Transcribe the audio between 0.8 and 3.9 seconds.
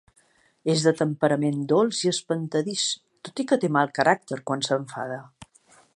de temperament dolç i espantadís, tot i que té